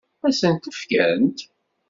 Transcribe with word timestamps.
Ad 0.27 0.33
sent-t-fkent? 0.39 1.39